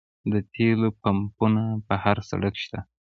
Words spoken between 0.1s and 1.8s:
د تیلو پمپونه